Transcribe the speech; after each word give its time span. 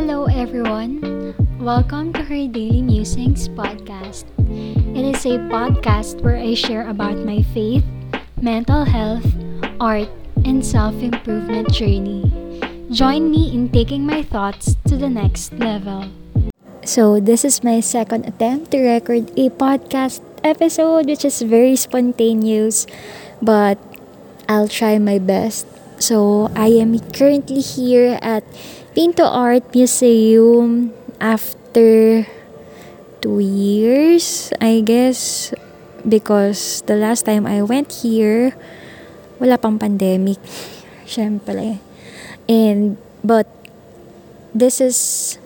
Hello, 0.00 0.24
everyone. 0.32 1.36
Welcome 1.60 2.16
to 2.16 2.24
her 2.24 2.48
Daily 2.48 2.80
Musings 2.80 3.52
podcast. 3.52 4.24
It 4.96 5.04
is 5.04 5.28
a 5.28 5.36
podcast 5.52 6.24
where 6.24 6.40
I 6.40 6.56
share 6.56 6.88
about 6.88 7.20
my 7.20 7.44
faith, 7.52 7.84
mental 8.40 8.88
health, 8.88 9.28
art, 9.76 10.08
and 10.48 10.64
self 10.64 10.96
improvement 11.04 11.68
journey. 11.68 12.24
Join 12.88 13.28
me 13.28 13.52
in 13.52 13.68
taking 13.68 14.08
my 14.08 14.24
thoughts 14.24 14.80
to 14.88 14.96
the 14.96 15.12
next 15.12 15.52
level. 15.60 16.08
So, 16.80 17.20
this 17.20 17.44
is 17.44 17.60
my 17.60 17.84
second 17.84 18.24
attempt 18.24 18.72
to 18.72 18.80
record 18.80 19.28
a 19.36 19.52
podcast 19.52 20.24
episode, 20.40 21.12
which 21.12 21.28
is 21.28 21.44
very 21.44 21.76
spontaneous, 21.76 22.88
but 23.44 23.76
I'll 24.48 24.72
try 24.72 24.96
my 24.96 25.20
best. 25.20 25.68
So, 26.00 26.48
I 26.56 26.72
am 26.80 26.96
currently 27.12 27.60
here 27.60 28.16
at 28.24 28.40
Pinto 28.96 29.20
Art 29.20 29.68
Museum 29.76 30.96
after 31.20 32.24
two 33.20 33.38
years, 33.44 34.48
I 34.64 34.80
guess, 34.80 35.52
because 36.08 36.80
the 36.88 36.96
last 36.96 37.28
time 37.28 37.44
I 37.44 37.60
went 37.60 38.00
here, 38.00 38.56
wala 39.36 39.60
pang 39.60 39.76
pandemic, 39.76 40.40
syempre. 41.04 41.84
And, 42.48 42.96
but, 43.20 43.44
this 44.56 44.80
is, 44.80 45.36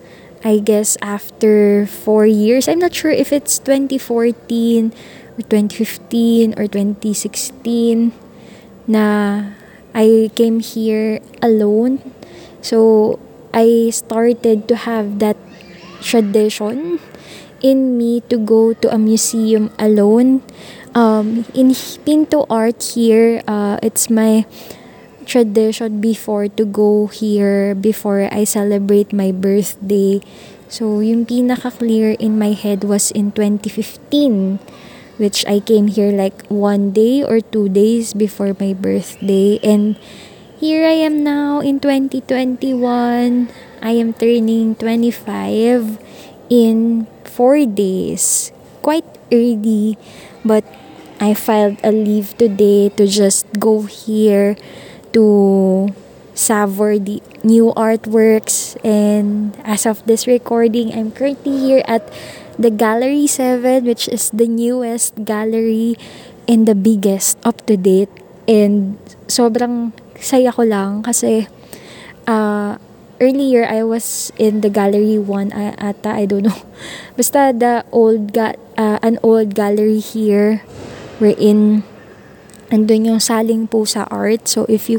I 0.47 0.63
guess, 0.63 0.95
after 1.03 1.83
four 1.83 2.31
years. 2.31 2.71
I'm 2.71 2.79
not 2.79 2.95
sure 2.95 3.11
if 3.11 3.35
it's 3.35 3.59
2014 3.59 4.95
or 5.35 5.43
2015 5.51 6.55
or 6.55 6.71
2016 6.71 8.15
na 8.87 9.59
I 9.95 10.31
came 10.35 10.61
here 10.61 11.21
alone. 11.41 12.03
So, 12.61 13.19
I 13.55 13.91
started 13.95 14.67
to 14.69 14.75
have 14.75 15.23
that 15.23 15.39
tradition 16.03 16.99
in 17.63 17.97
me 17.97 18.21
to 18.29 18.37
go 18.37 18.75
to 18.75 18.93
a 18.93 18.99
museum 18.99 19.71
alone. 19.79 20.43
Um, 20.95 21.47
in 21.55 21.75
Pinto 22.05 22.47
Art 22.51 22.83
here, 22.95 23.43
uh, 23.49 23.79
it's 23.83 24.11
my 24.11 24.45
tradition 25.25 26.01
before 26.01 26.49
to 26.49 26.65
go 26.65 27.09
here 27.09 27.75
before 27.75 28.29
I 28.31 28.45
celebrate 28.45 29.13
my 29.13 29.33
birthday. 29.33 30.21
So, 30.69 31.01
yung 31.01 31.25
pinaka-clear 31.25 32.19
in 32.19 32.39
my 32.39 32.53
head 32.53 32.85
was 32.85 33.11
in 33.11 33.33
2015, 33.33 34.59
which 35.17 35.47
I 35.47 35.61
came 35.61 35.87
here 35.89 36.11
like 36.11 36.47
one 36.49 36.91
day 36.91 37.23
or 37.23 37.41
two 37.41 37.69
days 37.69 38.15
before 38.15 38.57
my 38.59 38.75
birthday. 38.75 39.59
And 39.63 39.97
here 40.59 40.87
I 40.87 40.99
am 41.07 41.23
now 41.23 41.61
in 41.61 41.81
2021. 41.81 43.49
I 43.83 43.91
am 43.91 44.13
turning 44.15 44.75
25 44.75 45.99
in 46.51 47.07
four 47.25 47.65
days. 47.67 48.53
Quite 48.83 49.07
early, 49.33 49.97
but 50.45 50.65
I 51.21 51.35
filed 51.35 51.79
a 51.83 51.93
leave 51.93 52.37
today 52.37 52.91
to 53.01 53.07
just 53.07 53.47
go 53.59 53.83
here 53.83 54.57
to 55.13 55.95
savor 56.35 56.99
the 56.99 57.23
new 57.47 57.73
artworks 57.79 58.75
and 58.83 59.55
as 59.63 59.87
of 59.87 60.05
this 60.05 60.27
recording 60.27 60.91
I'm 60.93 61.13
currently 61.15 61.57
here 61.57 61.83
at 61.87 62.03
the 62.59 62.71
Gallery 62.71 63.27
7 63.27 63.85
which 63.85 64.09
is 64.09 64.31
the 64.31 64.47
newest 64.47 65.15
gallery 65.25 65.97
and 66.49 66.69
the 66.69 66.75
biggest 66.75 67.39
up 67.45 67.65
to 67.67 67.77
date 67.77 68.13
and 68.47 68.99
sobrang 69.27 69.93
saya 70.21 70.53
ko 70.53 70.63
lang 70.63 71.01
kasi 71.03 71.49
uh, 72.29 72.77
earlier 73.19 73.65
I 73.65 73.83
was 73.83 74.31
in 74.37 74.61
the 74.61 74.71
gallery 74.71 75.17
1 75.17 75.53
uh, 75.55 75.75
ata 75.81 76.15
I 76.15 76.29
don't 76.29 76.47
know 76.47 76.61
basta 77.19 77.51
the 77.55 77.83
old 77.91 78.37
ga- 78.37 78.61
uh, 78.77 78.99
an 79.01 79.17
old 79.25 79.55
gallery 79.57 79.99
here 79.99 80.63
wherein 81.19 81.87
andun 82.75 83.07
yung 83.07 83.23
saling 83.23 83.71
pusa 83.71 84.07
art. 84.11 84.51
So, 84.51 84.67
if 84.67 84.91
you 84.91 84.99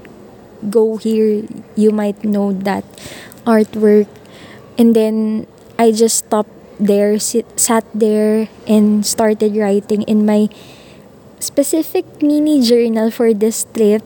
go 0.72 0.96
here, 0.96 1.44
you 1.76 1.92
might 1.92 2.24
know 2.24 2.56
that 2.64 2.88
artwork. 3.44 4.08
And 4.80 4.96
then, 4.96 5.48
I 5.76 5.92
just 5.92 6.24
stopped 6.24 6.55
there, 6.80 7.20
sit, 7.20 7.46
sat 7.60 7.86
there, 7.94 8.50
and 8.68 9.06
started 9.06 9.56
writing 9.56 10.04
in 10.04 10.26
my 10.26 10.50
specific 11.40 12.06
mini 12.22 12.62
journal 12.62 13.12
for 13.12 13.34
this 13.34 13.66
trip. 13.74 14.04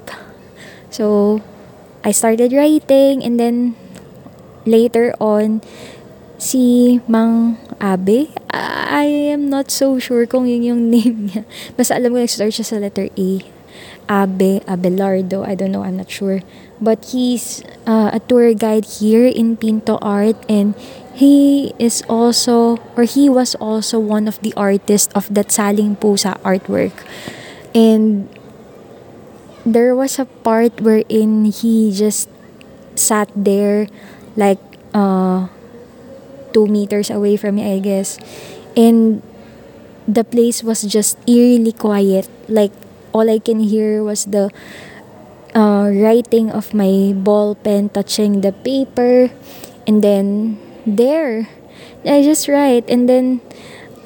So, 0.90 1.42
I 2.04 2.12
started 2.12 2.54
writing, 2.54 3.24
and 3.24 3.40
then, 3.40 3.76
later 4.66 5.14
on, 5.20 5.62
si 6.40 6.98
Mang 7.06 7.60
Abe. 7.84 8.32
I 8.50 9.06
am 9.36 9.52
not 9.52 9.70
so 9.70 10.00
sure 10.00 10.26
kung 10.26 10.48
yun 10.48 10.64
yung 10.64 10.82
name 10.96 11.30
niya. 11.30 11.44
Basta 11.76 12.00
alam 12.00 12.16
ko 12.16 12.24
nag-start 12.24 12.56
siya 12.56 12.66
sa 12.66 12.82
letter 12.82 13.12
A. 13.14 13.30
Abe, 14.10 14.66
Abelardo, 14.66 15.46
I 15.46 15.54
don't 15.54 15.70
know, 15.70 15.86
I'm 15.86 16.02
not 16.02 16.10
sure. 16.10 16.42
But 16.82 17.14
he's 17.14 17.62
uh, 17.86 18.10
a 18.10 18.20
tour 18.20 18.56
guide 18.58 18.98
here 18.98 19.28
in 19.28 19.54
Pinto 19.54 20.02
Art 20.02 20.40
and 20.50 20.74
he 21.20 21.76
is 21.78 22.02
also, 22.08 22.80
or 22.96 23.04
he 23.04 23.28
was 23.28 23.54
also 23.60 24.00
one 24.00 24.28
of 24.28 24.40
the 24.40 24.54
artists 24.56 25.12
of 25.14 25.28
that 25.36 25.52
Saling 25.52 26.00
Pusa 26.00 26.40
artwork. 26.48 26.96
And 27.76 28.32
there 29.66 29.96
was 29.96 30.18
a 30.18 30.26
part 30.26 30.80
wherein 30.80 31.46
he 31.52 31.92
just 31.92 32.30
sat 32.96 33.28
there 33.36 33.88
like 34.40 34.60
uh, 34.94 35.48
two 36.54 36.68
meters 36.68 37.10
away 37.12 37.36
from 37.36 37.56
me, 37.56 37.68
I 37.76 37.80
guess. 37.80 38.18
And 38.78 39.22
the 40.08 40.24
place 40.24 40.64
was 40.64 40.84
just 40.84 41.20
eerily 41.28 41.74
quiet. 41.74 42.30
Like, 42.48 42.72
all 43.12 43.30
I 43.30 43.40
can 43.40 43.60
hear 43.60 44.04
was 44.04 44.24
the 44.26 44.50
uh, 45.54 45.92
writing 45.92 46.50
of 46.52 46.74
my 46.74 47.12
ball 47.14 47.56
pen 47.56 47.90
touching 47.90 48.40
the 48.40 48.54
paper. 48.54 49.32
And 49.86 50.02
then, 50.04 50.60
there, 50.96 51.48
I 52.06 52.24
just 52.24 52.48
write. 52.48 52.90
And 52.90 53.10
then, 53.10 53.42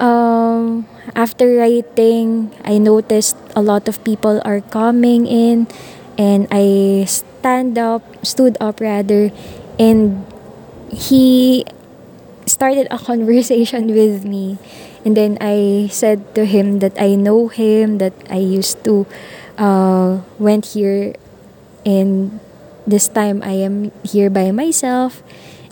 um, 0.00 0.86
after 1.14 1.56
writing, 1.56 2.52
I 2.64 2.78
noticed 2.78 3.36
a 3.56 3.62
lot 3.62 3.88
of 3.88 4.02
people 4.04 4.42
are 4.44 4.60
coming 4.60 5.26
in. 5.26 5.66
And 6.16 6.46
I 6.50 7.06
stand 7.06 7.76
up, 7.76 8.02
stood 8.24 8.56
up 8.60 8.78
rather, 8.78 9.32
and 9.78 10.22
he 10.94 11.66
started 12.46 12.86
a 12.90 12.98
conversation 13.10 13.90
with 13.90 14.24
me. 14.24 14.58
And 15.04 15.16
then 15.16 15.36
I 15.40 15.88
said 15.90 16.34
to 16.34 16.46
him 16.46 16.78
that 16.78 16.94
I 16.96 17.14
know 17.14 17.48
him, 17.48 17.98
that 17.98 18.14
I 18.30 18.38
used 18.38 18.84
to 18.84 19.06
uh, 19.58 20.22
went 20.38 20.72
here 20.72 21.14
and 21.84 22.40
this 22.86 23.08
time 23.08 23.42
I 23.42 23.52
am 23.60 23.92
here 24.02 24.30
by 24.30 24.50
myself. 24.50 25.22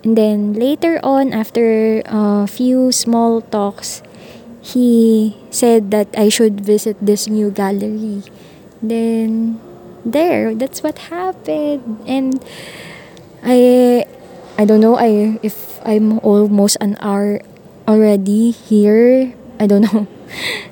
And 0.05 0.19
then 0.19 0.53
later 0.55 0.99
on, 1.03 1.33
after 1.33 2.03
a 2.07 2.47
few 2.47 2.91
small 2.91 3.41
talks, 3.41 4.03
he 4.61 5.37
said 5.51 5.91
that 5.91 6.09
I 6.17 6.29
should 6.29 6.61
visit 6.61 6.97
this 7.01 7.29
new 7.29 7.51
gallery. 7.51 8.23
Then 8.83 9.61
there, 10.05 10.55
that's 10.55 10.83
what 10.83 11.11
happened. 11.11 12.03
And 12.07 12.43
I 13.43 14.07
I 14.59 14.65
don't 14.65 14.81
know 14.81 14.99
I 14.99 15.39
if 15.43 15.79
I'm 15.87 16.19
almost 16.21 16.79
an 16.81 16.97
hour 17.01 17.41
already 17.87 18.51
here. 18.51 19.35
I 19.59 19.67
don't 19.67 19.87
know. 19.93 20.07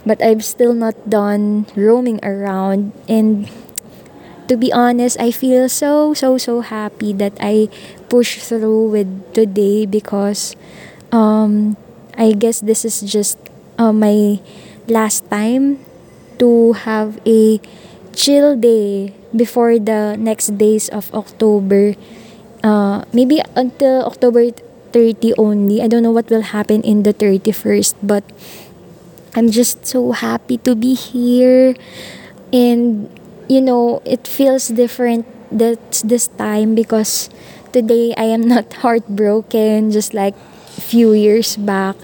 But 0.07 0.23
I'm 0.25 0.41
still 0.41 0.73
not 0.73 0.97
done 1.09 1.67
roaming 1.77 2.19
around 2.25 2.93
and 3.09 3.47
to 4.51 4.59
be 4.59 4.75
honest, 4.75 5.15
I 5.23 5.31
feel 5.31 5.71
so 5.71 6.11
so 6.13 6.35
so 6.35 6.59
happy 6.59 7.15
that 7.23 7.39
I 7.39 7.71
pushed 8.11 8.43
through 8.43 8.91
with 8.91 9.07
today 9.31 9.87
because 9.87 10.59
um 11.15 11.79
I 12.19 12.35
guess 12.35 12.59
this 12.59 12.83
is 12.83 12.99
just 13.07 13.39
uh, 13.79 13.95
my 13.95 14.43
last 14.91 15.23
time 15.31 15.79
to 16.43 16.75
have 16.83 17.23
a 17.23 17.63
chill 18.11 18.59
day 18.59 19.15
before 19.31 19.79
the 19.79 20.19
next 20.19 20.59
days 20.59 20.91
of 20.91 21.15
October. 21.15 21.95
Uh, 22.67 23.07
maybe 23.15 23.41
until 23.55 24.05
October 24.05 24.51
30 24.93 25.39
only. 25.39 25.81
I 25.81 25.87
don't 25.87 26.03
know 26.03 26.11
what 26.11 26.29
will 26.29 26.53
happen 26.53 26.83
in 26.83 27.05
the 27.05 27.15
31st, 27.15 27.95
but 28.03 28.27
I'm 29.33 29.49
just 29.49 29.87
so 29.87 30.13
happy 30.13 30.59
to 30.67 30.75
be 30.75 30.93
here. 30.93 31.79
And, 32.53 33.09
you 33.51 33.61
know, 33.61 34.01
it 34.07 34.29
feels 34.29 34.69
different 34.69 35.27
that 35.51 36.03
this 36.07 36.29
time 36.39 36.77
because 36.79 37.29
today 37.75 38.15
I 38.17 38.31
am 38.31 38.47
not 38.47 38.73
heartbroken 38.87 39.91
just 39.91 40.15
like 40.15 40.39
few 40.79 41.13
years 41.13 41.57
back. 41.59 41.97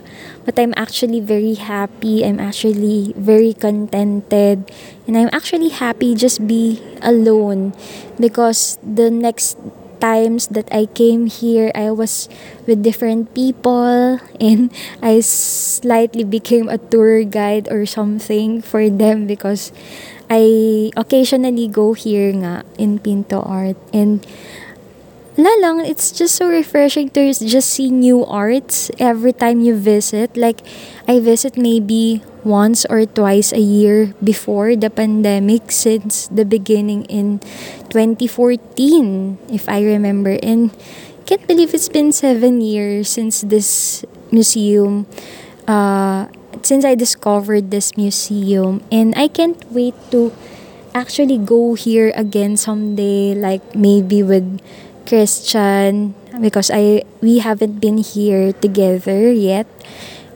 But 0.44 0.58
I'm 0.58 0.74
actually 0.76 1.20
very 1.20 1.54
happy. 1.54 2.24
I'm 2.24 2.38
actually 2.38 3.14
very 3.16 3.52
contented. 3.54 4.70
And 5.06 5.16
I'm 5.18 5.30
actually 5.32 5.70
happy 5.70 6.14
just 6.14 6.46
be 6.46 6.82
alone 7.02 7.74
because 8.18 8.78
the 8.82 9.10
next 9.10 9.58
times 10.00 10.46
that 10.48 10.68
I 10.70 10.86
came 10.86 11.26
here, 11.26 11.72
I 11.74 11.90
was 11.90 12.28
with 12.66 12.82
different 12.82 13.34
people 13.34 14.20
and 14.40 14.70
I 15.02 15.20
slightly 15.20 16.24
became 16.24 16.68
a 16.68 16.78
tour 16.78 17.24
guide 17.24 17.66
or 17.70 17.86
something 17.86 18.62
for 18.62 18.90
them 18.90 19.26
because 19.26 19.72
I 20.30 20.90
occasionally 20.96 21.68
go 21.68 21.92
here 21.92 22.32
nga 22.34 22.64
in 22.78 22.98
Pinto 22.98 23.42
Art 23.42 23.78
and 23.92 24.26
wala 25.36 25.52
lang, 25.60 25.84
it's 25.84 26.10
just 26.10 26.34
so 26.34 26.48
refreshing 26.48 27.12
to 27.12 27.32
just 27.32 27.68
see 27.68 27.92
new 27.92 28.24
arts 28.24 28.90
every 28.98 29.32
time 29.32 29.60
you 29.60 29.76
visit. 29.76 30.36
Like, 30.36 30.64
I 31.06 31.20
visit 31.20 31.56
maybe 31.60 32.24
once 32.42 32.88
or 32.88 33.04
twice 33.04 33.52
a 33.52 33.60
year 33.60 34.16
before 34.24 34.74
the 34.74 34.88
pandemic 34.88 35.70
since 35.70 36.26
the 36.28 36.44
beginning 36.48 37.04
in 37.12 37.44
2014, 37.92 39.38
if 39.52 39.68
I 39.68 39.84
remember. 39.84 40.40
And 40.42 40.72
can't 41.26 41.46
believe 41.46 41.74
it's 41.74 41.92
been 41.92 42.12
seven 42.12 42.60
years 42.62 43.10
since 43.10 43.42
this 43.42 44.04
museum, 44.32 45.06
uh, 45.68 46.26
since 46.62 46.84
I 46.84 46.94
discovered 46.94 47.70
this 47.70 47.96
museum. 47.96 48.82
And 48.90 49.14
I 49.16 49.28
can't 49.28 49.58
wait 49.70 49.94
to 50.10 50.32
actually 50.94 51.38
go 51.38 51.74
here 51.74 52.12
again 52.16 52.56
someday, 52.56 53.34
like 53.34 53.74
maybe 53.74 54.22
with 54.22 54.60
Christian 55.06 56.14
because 56.40 56.70
I 56.70 57.02
we 57.22 57.38
haven't 57.38 57.80
been 57.80 57.98
here 57.98 58.52
together 58.52 59.30
yet 59.32 59.66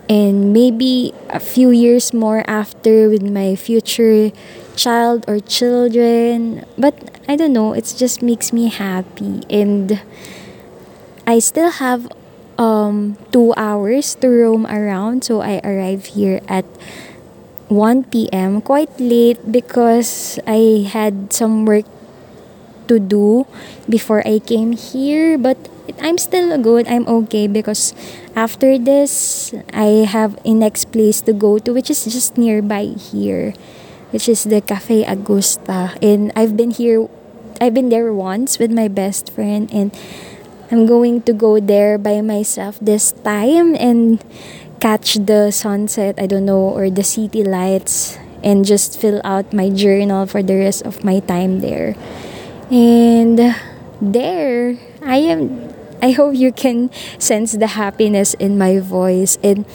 and 0.09 0.53
maybe 0.53 1.13
a 1.29 1.41
few 1.41 1.71
years 1.71 2.15
more 2.15 2.43
after 2.47 3.11
with 3.11 3.23
my 3.23 3.55
future 3.55 4.31
child 4.77 5.27
or 5.29 5.41
children 5.41 6.65
but 6.79 6.95
I 7.29 7.37
don't 7.37 7.53
know 7.53 7.75
it 7.75 7.85
just 7.99 8.23
makes 8.23 8.53
me 8.53 8.69
happy 8.69 9.43
and 9.51 10.01
I 11.27 11.39
still 11.39 11.71
have 11.83 12.09
um 12.61 13.17
2 13.33 13.57
hours 13.57 14.15
to 14.21 14.29
roam 14.29 14.69
around 14.69 15.25
so 15.25 15.41
I 15.41 15.65
arrived 15.65 16.13
here 16.13 16.45
at 16.45 16.69
1 17.71 18.11
p.m. 18.11 18.61
quite 18.61 18.91
late 18.99 19.39
because 19.47 20.39
I 20.45 20.85
had 20.91 21.33
some 21.33 21.65
work 21.65 21.87
to 22.91 22.99
do 22.99 23.47
before 23.89 24.27
I 24.27 24.43
came 24.43 24.75
here, 24.75 25.39
but 25.39 25.57
I'm 26.03 26.19
still 26.19 26.51
good. 26.59 26.91
I'm 26.91 27.07
okay 27.23 27.47
because 27.47 27.95
after 28.35 28.75
this, 28.75 29.55
I 29.73 30.03
have 30.03 30.35
a 30.45 30.53
next 30.53 30.91
place 30.91 31.23
to 31.23 31.33
go 31.33 31.63
to, 31.63 31.71
which 31.71 31.89
is 31.89 32.03
just 32.11 32.37
nearby 32.37 32.99
here, 32.99 33.55
which 34.11 34.29
is 34.29 34.43
the 34.43 34.61
Cafe 34.61 35.07
Augusta. 35.07 35.95
And 36.03 36.35
I've 36.35 36.59
been 36.59 36.75
here, 36.75 37.07
I've 37.63 37.75
been 37.75 37.89
there 37.89 38.11
once 38.13 38.59
with 38.59 38.75
my 38.75 38.91
best 38.91 39.31
friend, 39.31 39.71
and 39.71 39.95
I'm 40.71 40.87
going 40.87 41.23
to 41.27 41.33
go 41.33 41.59
there 41.59 41.99
by 41.99 42.23
myself 42.23 42.79
this 42.79 43.11
time 43.11 43.75
and 43.75 44.23
catch 44.79 45.15
the 45.19 45.51
sunset, 45.51 46.15
I 46.17 46.27
don't 46.27 46.47
know, 46.47 46.63
or 46.63 46.91
the 46.91 47.03
city 47.03 47.43
lights, 47.43 48.19
and 48.43 48.65
just 48.65 48.95
fill 48.95 49.21
out 49.25 49.53
my 49.53 49.69
journal 49.69 50.27
for 50.27 50.43
the 50.43 50.55
rest 50.55 50.87
of 50.87 51.03
my 51.03 51.19
time 51.21 51.59
there. 51.59 51.97
And 52.71 53.55
there, 54.01 54.79
I 55.03 55.17
am. 55.27 55.75
I 56.01 56.13
hope 56.13 56.37
you 56.37 56.53
can 56.53 56.91
sense 57.19 57.53
the 57.53 57.75
happiness 57.75 58.35
in 58.35 58.57
my 58.57 58.79
voice. 58.79 59.39
And 59.43 59.67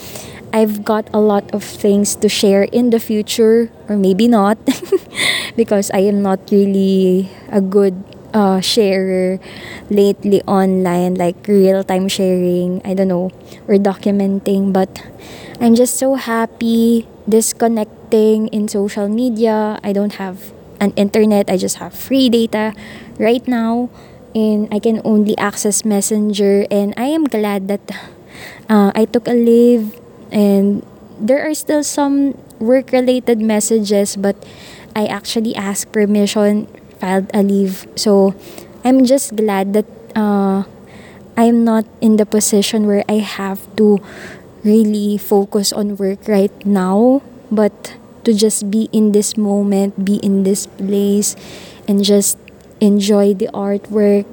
I've 0.53 0.85
got 0.85 1.11
a 1.11 1.19
lot 1.19 1.51
of 1.53 1.61
things 1.61 2.15
to 2.23 2.29
share 2.29 2.63
in 2.71 2.91
the 2.91 2.99
future, 3.03 3.69
or 3.89 3.97
maybe 3.97 4.29
not, 4.29 4.57
because 5.57 5.91
I 5.91 6.07
am 6.07 6.21
not 6.23 6.39
really 6.49 7.29
a 7.51 7.59
good 7.59 8.14
uh, 8.35 8.59
sharer 8.59 9.39
lately 9.89 10.43
online, 10.43 11.15
like 11.15 11.39
real 11.47 11.83
time 11.83 12.07
sharing, 12.11 12.81
I 12.83 12.93
don't 12.93 13.07
know, 13.07 13.31
or 13.67 13.79
documenting. 13.79 14.73
But 14.75 15.01
I'm 15.59 15.75
just 15.75 15.95
so 15.97 16.15
happy 16.15 17.07
disconnecting 17.27 18.47
in 18.49 18.67
social 18.67 19.07
media. 19.07 19.79
I 19.83 19.93
don't 19.93 20.19
have 20.19 20.51
an 20.79 20.91
internet. 20.99 21.49
I 21.49 21.57
just 21.57 21.77
have 21.79 21.95
free 21.95 22.29
data 22.29 22.75
right 23.17 23.47
now 23.47 23.89
and 24.35 24.67
I 24.71 24.79
can 24.79 24.99
only 25.05 25.37
access 25.37 25.85
Messenger 25.85 26.67
and 26.69 26.93
I 26.97 27.05
am 27.15 27.23
glad 27.23 27.67
that 27.69 27.81
uh, 28.69 28.91
I 28.95 29.05
took 29.05 29.27
a 29.27 29.33
leave 29.33 29.95
and 30.31 30.85
there 31.19 31.39
are 31.47 31.53
still 31.55 31.83
some 31.83 32.37
work 32.59 32.91
related 32.91 33.39
messages 33.39 34.15
but 34.15 34.35
I 34.95 35.05
actually 35.07 35.55
asked 35.55 35.91
permission 35.91 36.67
filed 37.05 37.29
a 37.37 37.45
leave. 37.45 37.85
So 37.93 38.33
I'm 38.81 39.05
just 39.05 39.37
glad 39.37 39.77
that 39.77 39.85
uh, 40.17 40.65
I'm 41.37 41.63
not 41.63 41.85
in 42.01 42.17
the 42.17 42.25
position 42.25 42.87
where 42.89 43.05
I 43.05 43.21
have 43.21 43.61
to 43.77 44.01
really 44.65 45.17
focus 45.21 45.69
on 45.69 45.95
work 46.01 46.25
right 46.27 46.53
now 46.65 47.21
but 47.51 47.93
to 48.25 48.33
just 48.33 48.71
be 48.71 48.89
in 48.91 49.11
this 49.11 49.37
moment, 49.37 50.03
be 50.03 50.17
in 50.25 50.41
this 50.43 50.65
place, 50.65 51.35
and 51.87 52.03
just 52.03 52.37
enjoy 52.81 53.33
the 53.33 53.47
artwork 53.53 54.25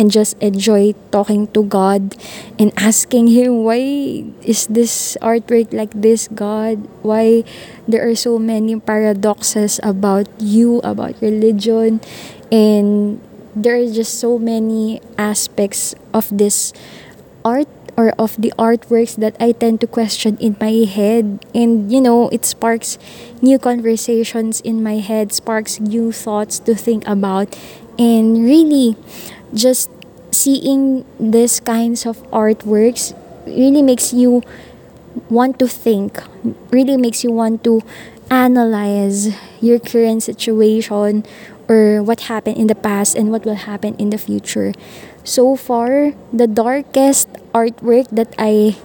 and 0.00 0.08
just 0.08 0.32
enjoy 0.40 0.96
talking 1.12 1.44
to 1.52 1.60
God 1.62 2.16
and 2.58 2.72
asking 2.80 3.28
Him, 3.28 3.68
why 3.68 4.24
is 4.40 4.66
this 4.72 5.20
artwork 5.20 5.76
like 5.76 5.92
this, 5.92 6.26
God? 6.32 6.88
Why 7.04 7.44
there 7.84 8.08
are 8.08 8.16
so 8.16 8.40
many 8.40 8.80
paradoxes 8.80 9.78
about 9.84 10.24
you, 10.40 10.80
about 10.80 11.20
religion, 11.20 12.00
and 12.50 13.20
there 13.54 13.76
are 13.76 13.92
just 13.92 14.16
so 14.16 14.38
many 14.38 15.04
aspects 15.18 15.94
of 16.16 16.32
this 16.32 16.72
art 17.44 17.68
or 18.00 18.16
of 18.16 18.40
the 18.40 18.52
artworks 18.56 19.16
that 19.16 19.36
I 19.36 19.52
tend 19.52 19.80
to 19.82 19.86
question 19.86 20.38
in 20.38 20.56
my 20.60 20.88
head. 20.88 21.44
And, 21.54 21.92
you 21.92 22.00
know, 22.00 22.30
it 22.30 22.46
sparks 22.46 22.96
new 23.42 23.58
conversations 23.58 24.62
in 24.62 24.82
my 24.82 25.04
head, 25.04 25.32
sparks 25.32 25.80
new 25.80 26.10
thoughts 26.12 26.58
to 26.60 26.74
think 26.74 27.06
about. 27.06 27.52
And 28.00 28.40
really, 28.44 28.96
just 29.52 29.90
seeing 30.32 31.04
these 31.20 31.60
kinds 31.60 32.06
of 32.06 32.22
artworks 32.32 33.12
really 33.46 33.82
makes 33.82 34.14
you 34.14 34.42
want 35.28 35.58
to 35.60 35.68
think, 35.68 36.18
really 36.70 36.96
makes 36.96 37.24
you 37.24 37.32
want 37.32 37.64
to 37.64 37.82
analyze 38.30 39.34
your 39.60 39.78
current 39.78 40.22
situation 40.22 41.24
or 41.68 42.02
what 42.02 42.32
happened 42.32 42.56
in 42.56 42.66
the 42.68 42.74
past 42.74 43.16
and 43.16 43.30
what 43.30 43.44
will 43.44 43.58
happen 43.68 43.94
in 43.96 44.10
the 44.10 44.18
future. 44.18 44.72
So 45.24 45.56
far 45.56 46.14
the 46.32 46.46
darkest 46.46 47.28
artwork 47.52 48.08
that 48.10 48.32
I 48.38 48.76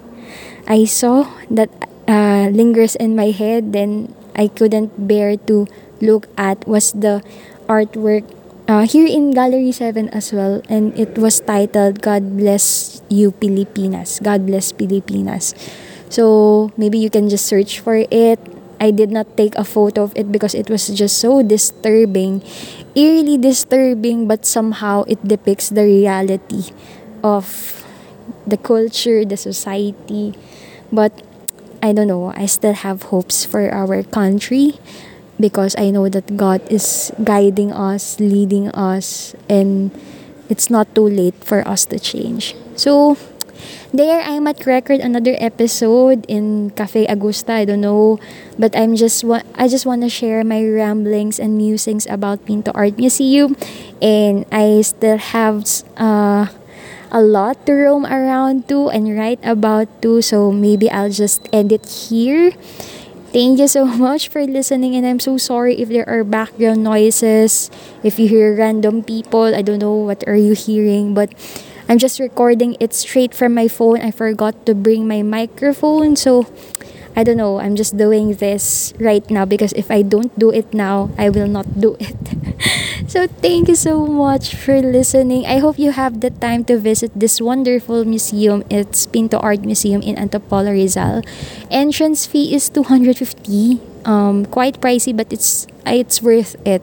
I 0.68 0.86
saw 0.86 1.30
that 1.50 1.70
uh, 2.08 2.50
lingers 2.52 2.96
in 2.96 3.16
my 3.16 3.32
head 3.32 3.74
then 3.74 4.14
I 4.36 4.48
couldn't 4.50 5.08
bear 5.08 5.38
to 5.48 5.68
look 6.02 6.28
at 6.38 6.68
was 6.68 6.92
the 6.92 7.24
artwork 7.70 8.26
uh, 8.68 8.86
here 8.86 9.08
in 9.08 9.32
Gallery 9.32 9.72
7 9.72 10.10
as 10.10 10.34
well 10.34 10.62
and 10.70 10.98
it 10.98 11.18
was 11.18 11.40
titled 11.40 12.02
God 12.02 12.38
Bless 12.38 13.02
You 13.10 13.32
Pilipinas. 13.32 14.20
God 14.22 14.46
Bless 14.46 14.72
Pilipinas. 14.72 15.54
So 16.10 16.72
maybe 16.78 16.98
you 16.98 17.10
can 17.10 17.30
just 17.30 17.46
search 17.46 17.80
for 17.80 18.06
it. 18.10 18.40
I 18.80 18.92
did 18.92 19.10
not 19.10 19.38
take 19.38 19.56
a 19.56 19.64
photo 19.64 20.04
of 20.04 20.14
it 20.16 20.32
because 20.32 20.54
it 20.54 20.70
was 20.70 20.88
just 20.90 21.18
so 21.18 21.42
disturbing. 21.42 22.44
Eerily 22.96 23.38
disturbing 23.38 24.28
but 24.28 24.46
somehow 24.46 25.04
it 25.08 25.22
depicts 25.28 25.70
the 25.70 25.84
reality 25.84 26.72
of 27.24 27.84
the 28.46 28.58
culture, 28.58 29.26
the 29.26 29.38
society. 29.38 30.34
But 30.92 31.12
I 31.82 31.94
don't 31.94 32.08
know, 32.08 32.34
I 32.36 32.46
still 32.48 32.74
have 32.74 33.14
hopes 33.14 33.46
for 33.46 33.70
our 33.70 34.02
country 34.04 34.80
because 35.40 35.76
I 35.78 35.92
know 35.92 36.10
that 36.10 36.38
God 36.38 36.62
is 36.72 37.12
guiding 37.24 37.72
us, 37.72 38.20
leading 38.20 38.70
us, 38.72 39.36
and 39.50 39.92
it's 40.50 40.70
not 40.70 40.94
too 40.96 41.08
late 41.08 41.36
for 41.44 41.66
us 41.68 41.86
to 41.86 42.00
change. 42.00 42.56
So, 42.76 43.18
there 43.94 44.22
I'm 44.22 44.48
at 44.48 44.66
record 44.66 45.00
another 45.00 45.36
episode 45.40 46.26
in 46.28 46.72
Cafe 46.76 47.06
Augusta. 47.08 47.54
I 47.54 47.66
don't 47.66 47.82
know, 47.82 48.20
but 48.60 48.76
I'm 48.76 48.96
just 48.96 49.24
wa- 49.24 49.46
I 49.56 49.68
just 49.68 49.86
want 49.86 50.02
to 50.04 50.10
share 50.10 50.44
my 50.44 50.64
ramblings 50.64 51.40
and 51.40 51.58
musings 51.58 52.06
about 52.08 52.46
Pinto 52.46 52.72
Art 52.76 52.98
Museum, 52.98 53.56
and 54.02 54.46
I 54.52 54.82
still 54.82 55.18
have 55.18 55.64
uh, 55.98 56.48
a 57.12 57.22
lot 57.22 57.66
to 57.66 57.74
roam 57.74 58.06
around 58.06 58.68
to 58.70 58.90
and 58.90 59.16
write 59.18 59.40
about 59.44 59.88
too. 60.02 60.22
So 60.22 60.52
maybe 60.52 60.90
I'll 60.92 61.12
just 61.14 61.48
end 61.54 61.72
it 61.72 61.88
here. 61.88 62.52
Thank 63.36 63.60
you 63.60 63.68
so 63.68 63.84
much 64.08 64.32
for 64.32 64.48
listening, 64.48 64.96
and 64.96 65.04
I'm 65.04 65.20
so 65.20 65.36
sorry 65.36 65.76
if 65.76 65.92
there 65.92 66.08
are 66.08 66.24
background 66.24 66.88
noises. 66.88 67.68
If 68.00 68.16
you 68.16 68.32
hear 68.32 68.56
random 68.56 69.04
people, 69.04 69.52
I 69.52 69.60
don't 69.60 69.84
know 69.84 69.92
what 69.92 70.24
are 70.24 70.40
you 70.40 70.56
hearing, 70.56 71.12
but 71.12 71.36
I'm 71.92 72.00
just 72.00 72.16
recording 72.16 72.80
it 72.80 72.96
straight 72.96 73.36
from 73.36 73.54
my 73.54 73.68
phone. 73.68 74.00
I 74.00 74.16
forgot 74.16 74.56
to 74.68 74.74
bring 74.74 75.04
my 75.04 75.20
microphone. 75.20 76.16
So, 76.16 76.48
I 77.12 77.28
don't 77.28 77.36
know. 77.36 77.60
I'm 77.60 77.76
just 77.76 78.00
doing 78.00 78.40
this 78.40 78.96
right 79.04 79.28
now 79.28 79.44
because 79.44 79.76
if 79.76 79.92
I 79.92 80.00
don't 80.02 80.32
do 80.40 80.48
it 80.48 80.72
now, 80.74 81.12
I 81.20 81.28
will 81.28 81.52
not 81.52 81.68
do 81.76 82.00
it. 82.00 82.16
so, 83.16 83.28
thank 83.40 83.70
you 83.72 83.80
so 83.80 84.06
much 84.06 84.56
for 84.56 84.82
listening. 84.82 85.48
I 85.48 85.64
hope 85.64 85.80
you 85.80 85.96
have 85.96 86.20
the 86.20 86.32
time 86.36 86.68
to 86.68 86.78
visit 86.78 87.16
this 87.16 87.40
wonderful 87.40 88.04
museum. 88.04 88.68
It's 88.70 89.08
Pinto 89.08 89.40
Art 89.40 89.64
Museum 89.64 90.02
in 90.04 90.20
Antipolo, 90.20 90.76
Rizal. 90.76 91.24
Entrance 91.72 92.26
fee 92.26 92.54
is 92.54 92.68
250 92.68 93.80
um, 94.06 94.46
quite 94.46 94.80
pricey 94.80 95.16
but 95.16 95.32
it's 95.34 95.68
it's 95.86 96.22
worth 96.22 96.56
it. 96.66 96.82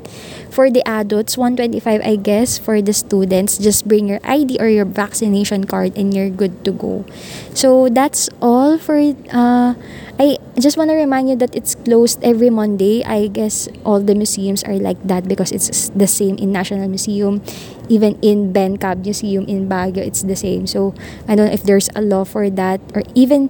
For 0.53 0.69
the 0.69 0.85
adults 0.85 1.39
125 1.41 2.05
i 2.05 2.15
guess 2.17 2.59
for 2.61 2.83
the 2.83 2.93
students 2.93 3.57
just 3.57 3.89
bring 3.89 4.07
your 4.07 4.21
id 4.23 4.61
or 4.61 4.69
your 4.69 4.85
vaccination 4.85 5.65
card 5.65 5.97
and 5.97 6.13
you're 6.13 6.29
good 6.29 6.63
to 6.67 6.73
go. 6.73 7.07
So 7.55 7.89
that's 7.89 8.29
all 8.43 8.77
for 8.77 9.01
uh, 9.33 9.73
i 10.21 10.37
just 10.61 10.77
want 10.77 10.91
to 10.93 10.97
remind 10.97 11.31
you 11.33 11.37
that 11.41 11.57
it's 11.57 11.75
closed 11.75 12.21
every 12.23 12.51
monday. 12.51 13.03
I 13.05 13.33
guess 13.33 13.67
all 13.87 14.05
the 14.05 14.15
museums 14.15 14.63
are 14.65 14.77
like 14.77 15.01
that 15.09 15.27
because 15.27 15.53
it's 15.53 15.89
the 15.97 16.07
same 16.07 16.37
in 16.37 16.53
national 16.53 16.87
museum. 16.89 17.41
Even 17.89 18.17
in 18.23 18.53
BenCab 18.53 19.05
museum 19.05 19.45
in 19.49 19.69
baguio 19.69 20.05
it's 20.05 20.23
the 20.23 20.37
same. 20.37 20.67
So 20.69 20.93
i 21.27 21.35
don't 21.35 21.49
know 21.49 21.57
if 21.57 21.65
there's 21.65 21.89
a 21.97 22.03
law 22.05 22.25
for 22.29 22.51
that 22.51 22.85
or 22.95 23.03
even 23.17 23.49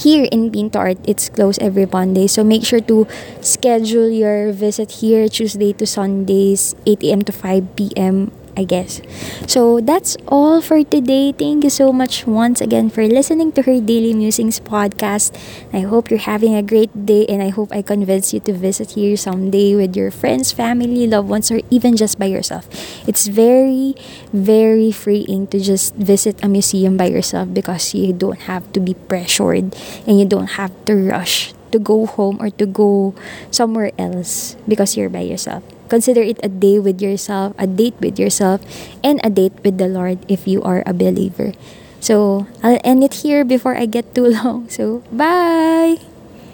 here 0.00 0.26
in 0.32 0.50
Pinto 0.50 0.80
it's 1.04 1.28
closed 1.28 1.60
every 1.60 1.86
Monday. 1.86 2.26
So 2.26 2.42
make 2.42 2.64
sure 2.64 2.80
to 2.80 3.06
schedule 3.40 4.08
your 4.08 4.52
visit 4.52 5.04
here 5.04 5.28
Tuesday 5.28 5.72
to 5.74 5.86
Sundays, 5.86 6.74
8 6.86 7.04
a.m. 7.04 7.22
to 7.22 7.32
5 7.32 7.76
p.m. 7.76 8.32
I 8.60 8.64
guess. 8.68 9.00
So 9.48 9.80
that's 9.80 10.20
all 10.28 10.60
for 10.60 10.84
today. 10.84 11.32
Thank 11.32 11.64
you 11.64 11.72
so 11.72 11.96
much 11.96 12.28
once 12.28 12.60
again 12.60 12.92
for 12.92 13.08
listening 13.08 13.56
to 13.56 13.64
her 13.64 13.80
Daily 13.80 14.12
Musings 14.12 14.60
podcast. 14.60 15.32
I 15.72 15.80
hope 15.80 16.12
you're 16.12 16.20
having 16.28 16.52
a 16.52 16.60
great 16.60 16.92
day 17.08 17.24
and 17.24 17.40
I 17.40 17.48
hope 17.48 17.72
I 17.72 17.80
convince 17.80 18.36
you 18.36 18.40
to 18.44 18.52
visit 18.52 19.00
here 19.00 19.16
someday 19.16 19.72
with 19.74 19.96
your 19.96 20.10
friends, 20.12 20.52
family, 20.52 21.08
loved 21.08 21.32
ones, 21.32 21.48
or 21.48 21.64
even 21.72 21.96
just 21.96 22.20
by 22.20 22.28
yourself. 22.28 22.68
It's 23.08 23.32
very, 23.32 23.96
very 24.28 24.92
freeing 24.92 25.48
to 25.48 25.58
just 25.58 25.96
visit 25.96 26.36
a 26.44 26.48
museum 26.48 27.00
by 27.00 27.08
yourself 27.08 27.48
because 27.56 27.94
you 27.94 28.12
don't 28.12 28.44
have 28.44 28.68
to 28.76 28.80
be 28.80 28.92
pressured 28.92 29.72
and 30.04 30.20
you 30.20 30.28
don't 30.28 30.60
have 30.60 30.72
to 30.84 30.92
rush 30.94 31.54
to 31.72 31.78
go 31.78 32.04
home 32.04 32.36
or 32.44 32.50
to 32.60 32.66
go 32.66 33.14
somewhere 33.50 33.92
else 33.96 34.56
because 34.68 34.96
you're 35.00 35.08
by 35.08 35.24
yourself. 35.24 35.64
Consider 35.90 36.22
it 36.22 36.38
a 36.42 36.48
day 36.48 36.78
with 36.78 37.02
yourself, 37.02 37.52
a 37.58 37.66
date 37.66 37.98
with 38.00 38.16
yourself, 38.18 38.62
and 39.02 39.20
a 39.26 39.30
date 39.30 39.58
with 39.66 39.76
the 39.76 39.90
Lord 39.90 40.22
if 40.30 40.46
you 40.46 40.62
are 40.62 40.86
a 40.86 40.94
believer. 40.94 41.52
So, 42.00 42.46
I'll 42.62 42.80
end 42.86 43.04
it 43.04 43.26
here 43.26 43.44
before 43.44 43.76
I 43.76 43.84
get 43.84 44.14
too 44.14 44.30
long. 44.40 44.70
So, 44.70 45.02
bye! 45.12 46.00